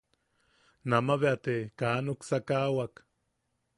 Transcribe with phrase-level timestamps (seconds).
[0.89, 2.93] Nama bea te kaa nuksakawak.